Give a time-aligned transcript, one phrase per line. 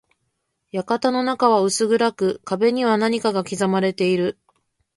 [0.71, 4.39] 館の中は薄暗く、壁には何かが刻まれている。